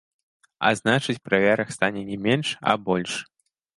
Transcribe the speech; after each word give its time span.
А 0.69 0.69
значыць, 0.79 1.21
праверак 1.29 1.69
стане 1.77 2.01
не 2.09 2.17
менш, 2.25 2.47
а 2.73 2.75
больш. 2.89 3.13